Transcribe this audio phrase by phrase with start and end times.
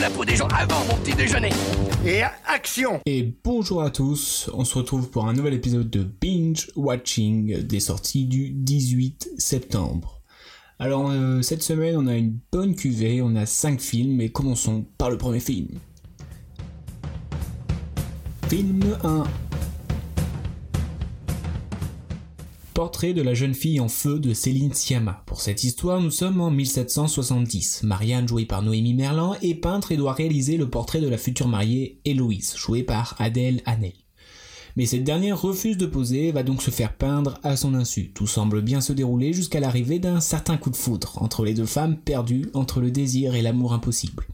[0.00, 1.50] La peau des gens avant mon petit déjeuner.
[2.06, 6.70] Et action Et bonjour à tous, on se retrouve pour un nouvel épisode de Binge
[6.74, 10.22] Watching des sorties du 18 septembre.
[10.78, 14.86] Alors euh, cette semaine on a une bonne cuvée, on a 5 films et commençons
[14.96, 15.68] par le premier film.
[18.48, 19.24] Film 1
[22.80, 25.22] Portrait de la jeune fille en feu de Céline Sciamma.
[25.26, 27.82] Pour cette histoire, nous sommes en 1770.
[27.82, 31.46] Marianne, jouée par Noémie Merlan, est peintre et doit réaliser le portrait de la future
[31.46, 33.92] mariée Héloïse, jouée par Adèle Hanel.
[34.76, 38.12] Mais cette dernière refuse de poser et va donc se faire peindre à son insu.
[38.14, 41.66] Tout semble bien se dérouler jusqu'à l'arrivée d'un certain coup de foudre entre les deux
[41.66, 44.24] femmes perdues entre le désir et l'amour impossible.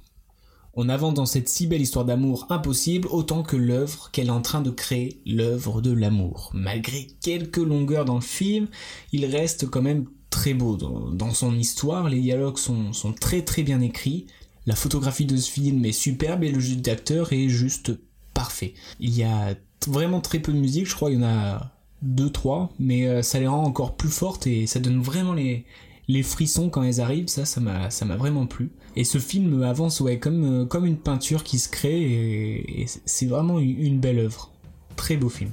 [0.78, 4.42] On avance dans cette si belle histoire d'amour impossible autant que l'œuvre qu'elle est en
[4.42, 6.50] train de créer, l'œuvre de l'amour.
[6.52, 8.68] Malgré quelques longueurs dans le film,
[9.10, 10.76] il reste quand même très beau.
[10.76, 14.26] Dans, son histoire, les dialogues sont, sont, très très bien écrits,
[14.66, 17.92] la photographie de ce film est superbe et le jeu d'acteur est juste
[18.34, 18.74] parfait.
[19.00, 19.54] Il y a
[19.86, 23.22] vraiment très peu de musique, je crois qu'il y en a deux trois, mais euh,
[23.22, 25.64] ça les rend encore plus fortes et ça donne vraiment les,
[26.08, 28.70] les frissons quand elles arrivent, ça, ça m'a, ça m'a vraiment plu.
[28.94, 33.26] Et ce film avance, ouais, comme, euh, comme une peinture qui se crée, et, c'est
[33.26, 34.52] vraiment une, belle œuvre.
[34.94, 35.50] Très beau film.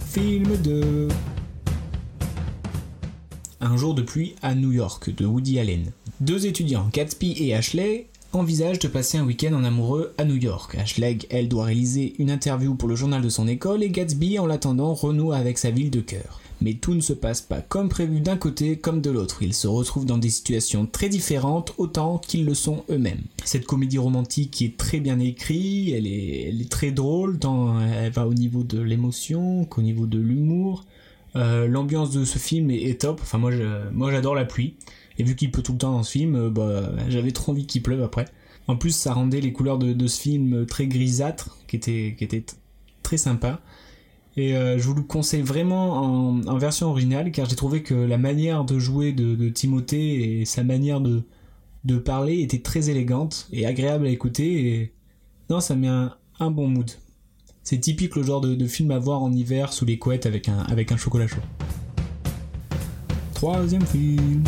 [0.00, 1.08] Film de
[3.60, 5.92] Un jour de pluie à New York de Woody Allen.
[6.20, 10.76] Deux étudiants, Gatsby et Ashley, envisagent de passer un week-end en amoureux à New York.
[10.76, 14.46] Ashley, elle, doit réaliser une interview pour le journal de son école et Gatsby, en
[14.46, 18.20] l'attendant, renoue avec sa ville de cœur mais tout ne se passe pas comme prévu
[18.20, 19.42] d'un côté comme de l'autre.
[19.42, 23.22] Ils se retrouvent dans des situations très différentes autant qu'ils le sont eux-mêmes.
[23.44, 28.32] Cette comédie romantique est très bien écrite, elle est, très drôle, tant elle va au
[28.32, 30.84] niveau de l'émotion qu'au niveau de l'humour.
[31.36, 33.50] Euh, l'ambiance de ce film est, top, enfin moi,
[33.92, 34.74] moi j'adore la pluie,
[35.18, 37.66] et vu qu'il pleut tout le temps dans ce film, euh, bah, j'avais trop envie
[37.66, 38.26] qu'il pleuve après.
[38.66, 42.44] En plus ça rendait les couleurs de, ce film très grisâtres, qui étaient qui était
[43.02, 43.60] très sympa.
[44.36, 48.18] Et euh, je vous le conseille vraiment en, version originale car j'ai trouvé que la
[48.18, 51.22] manière de jouer de, Timothée et sa manière de,
[51.84, 54.92] de parler était très élégante et agréable à écouter et
[55.50, 56.90] non ça met un, bon mood.
[57.62, 60.58] C'est typique le genre de, film à voir en hiver sous les couettes avec un,
[60.60, 61.40] avec un chocolat chaud.
[63.34, 64.42] Troisième film.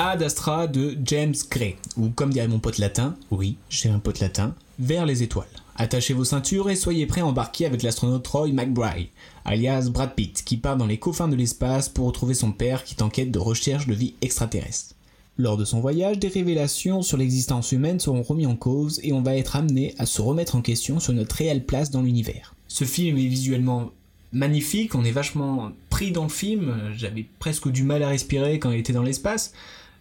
[0.00, 4.20] Ad Astra de James Gray, ou comme dirait mon pote latin, oui, j'ai un pote
[4.20, 5.48] latin, vers les étoiles.
[5.74, 9.08] Attachez vos ceintures et soyez prêts à embarquer avec l'astronaute Troy McBride,
[9.44, 12.94] alias Brad Pitt, qui part dans les coffins de l'espace pour retrouver son père qui
[12.94, 14.94] est en quête de recherche de vie extraterrestre.
[15.36, 19.22] Lors de son voyage, des révélations sur l'existence humaine seront remises en cause et on
[19.22, 22.54] va être amené à se remettre en question sur notre réelle place dans l'univers.
[22.68, 23.90] Ce film est visuellement
[24.32, 28.70] magnifique, on est vachement pris dans le film, j'avais presque du mal à respirer quand
[28.70, 29.52] il était dans l'espace.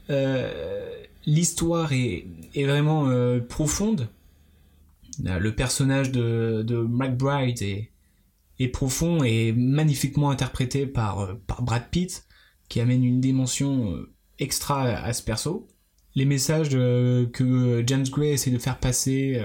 [0.10, 2.26] Euh, l'histoire est,
[2.56, 4.10] vraiment euh, profonde,
[5.26, 7.92] euh, le personnage de, de McBride est,
[8.70, 12.26] profond et magnifiquement interprété par, Brad Pitt,
[12.70, 13.96] qui amène une dimension
[14.40, 15.68] extra à ce perso.
[16.16, 19.40] Les messages que James Gray essaie de faire passer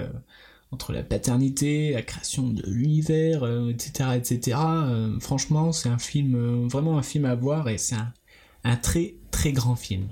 [0.71, 4.57] entre la paternité, la création de l'univers, etc., etc.
[5.19, 7.95] franchement, c'est un film, vraiment un film à voir et c'est
[8.63, 10.07] un très très grand film.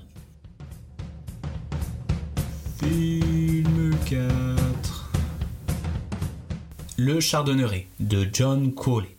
[2.81, 5.11] Film 4
[6.97, 9.15] le Chardonneret de John Cawley.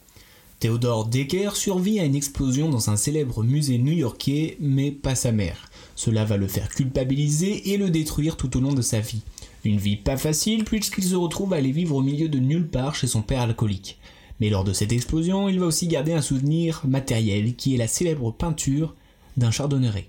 [0.60, 5.68] Theodore Decker survit à une explosion dans un célèbre musée new-yorkais, mais pas sa mère.
[5.96, 9.22] Cela va le faire culpabiliser et le détruire tout au long de sa vie.
[9.64, 12.94] Une vie pas facile puisqu'il se retrouve à aller vivre au milieu de nulle part
[12.94, 13.98] chez son père alcoolique.
[14.40, 17.88] Mais lors de cette explosion, il va aussi garder un souvenir matériel qui est la
[17.88, 18.94] célèbre peinture
[19.36, 20.06] d'un chardonneret.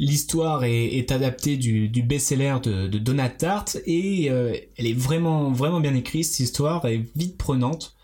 [0.00, 5.78] L'histoire est, adaptée du, best-seller de, de Donna Tartt et euh, elle est vraiment, vraiment
[5.78, 7.96] bien écrite, cette histoire est vite prenante.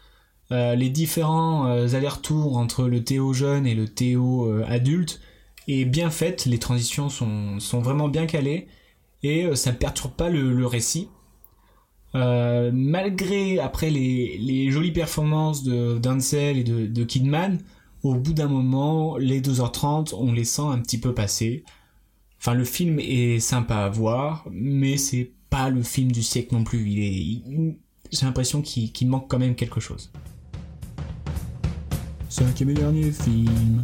[0.52, 5.22] Euh, les différents euh, allers-retours entre le Théo jeune et le Théo adulte
[5.68, 8.68] est bien faite, les transitions sont, vraiment bien calées
[9.22, 11.08] et ça ne perturbe pas le, récit.
[12.12, 17.58] malgré après les, jolies performances de d'Ansel et de, de Kidman,
[18.02, 21.64] au bout d'un moment, les 2h30, on les sent un petit peu passer.
[22.38, 26.64] Enfin, le film est sympa à voir, mais c'est pas le film du siècle non
[26.64, 26.90] plus.
[26.90, 27.74] Il est,
[28.12, 30.10] j'ai l'impression qu'il manque quand même quelque chose.
[32.28, 33.82] Cinquième et dernier film.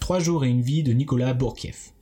[0.00, 1.92] Trois jours et une vie de Nicolas Bourkiev.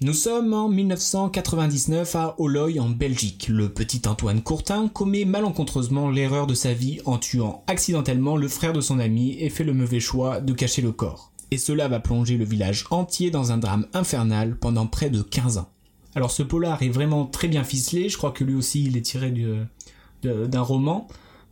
[0.00, 3.48] Nous sommes en 1999 à Oloy en Belgique.
[3.48, 8.72] Le petit Antoine Courtin commet malencontreusement l'erreur de sa vie en tuant accidentellement le frère
[8.72, 11.32] de son ami et fait le mauvais choix de cacher le corps.
[11.50, 15.58] Et cela va plonger le village entier dans un drame infernal pendant près de 15
[15.58, 15.70] ans.
[16.14, 19.02] Alors ce polar est vraiment très bien ficelé, je crois que lui aussi il est
[19.02, 19.32] tiré
[20.22, 21.06] d'un roman.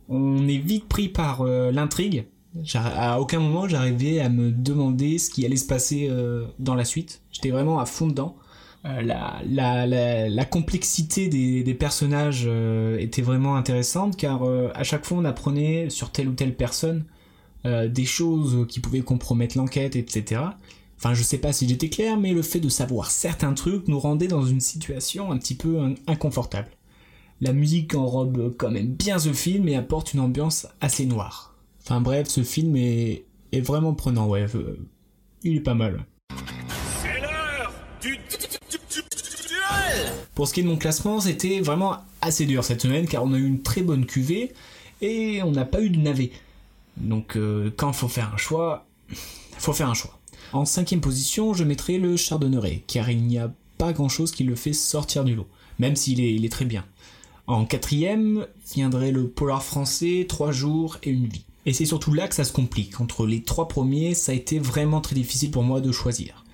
[0.09, 2.25] On est vite pris par euh, l'intrigue,
[2.73, 6.85] à aucun moment j'arrivais à me demander ce qui allait se passer euh, dans la
[6.85, 7.21] suite.
[7.31, 8.35] J'étais vraiment à fond dedans.
[8.85, 12.49] Euh, la, complexité des, personnages
[12.99, 17.05] était vraiment intéressante car à chaque fois on apprenait sur telle ou telle personne
[17.65, 20.41] des choses qui pouvaient compromettre l'enquête, etc.
[20.97, 23.99] Enfin, je sais pas si j'étais clair, mais le fait de savoir certains trucs nous
[23.99, 26.69] rendait dans une situation un petit peu inconfortable.
[27.39, 31.55] La musique enrobe quand même bien ce film et apporte une ambiance assez noire.
[31.83, 34.47] Enfin bref, ce film est, est vraiment prenant, ouais.
[34.55, 34.79] Euh,
[35.43, 36.03] il est pas mal.
[37.03, 37.71] C'est l'heure
[38.01, 38.17] du
[40.33, 43.33] Pour ce qui est de mon classement, c'était vraiment assez dur cette semaine car on
[43.33, 44.51] a eu une très bonne cuvée
[45.01, 46.31] et on n'a pas eu de navet.
[47.01, 48.85] Donc euh, quand faut faire un choix,
[49.57, 50.19] faut faire un choix.
[50.53, 54.43] En cinquième position, je mettrai le Chardonneret car il n'y a pas grand chose qui
[54.43, 55.47] le fait sortir du lot,
[55.79, 56.85] même s'il est, il est très bien.
[57.47, 61.45] En quatrième viendrait le polar français, trois jours et une vie.
[61.65, 62.99] Et c'est surtout là que ça se complique.
[63.01, 66.45] Entre les trois premiers, ça a été vraiment très difficile pour moi de choisir.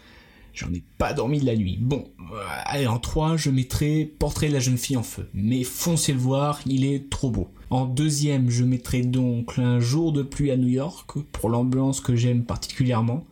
[0.53, 1.77] J'en ai pas dormi de la nuit.
[1.81, 5.27] Bon, euh, allez, en 3, je mettrai Portrait de la jeune fille en feu.
[5.33, 7.49] Mais foncez le voir, il est trop beau.
[7.71, 12.15] En deuxième, je mettrai donc Un jour de pluie à New York, pour l'ambiance que
[12.15, 13.25] j'aime particulièrement.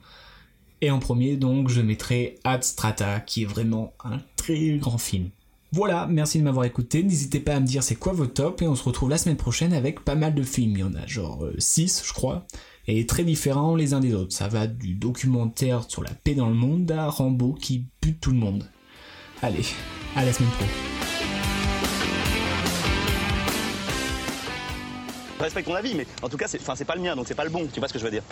[0.81, 5.29] Et en premier, donc, je mettrai Ad Strata, qui est vraiment un très grand film.
[5.73, 7.01] Voilà, merci de m'avoir écouté.
[7.03, 9.37] N'hésitez pas à me dire c'est quoi vos tops et on se retrouve la semaine
[9.37, 10.71] prochaine avec pas mal de films.
[10.71, 12.45] Il y en a genre 6, euh, je crois,
[12.87, 14.33] et très différents les uns des autres.
[14.33, 18.31] Ça va du documentaire sur la paix dans le monde à Rambo qui bute tout
[18.31, 18.69] le monde.
[19.41, 19.65] Allez,
[20.15, 20.65] à la semaine pro.
[25.37, 27.43] Je respecte ton avis, mais en tout cas, c'est pas le mien, donc c'est pas
[27.43, 27.67] le bon.
[27.73, 28.23] Tu vois ce que je veux dire